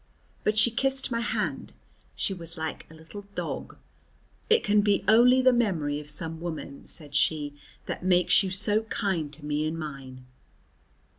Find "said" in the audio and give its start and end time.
6.87-7.13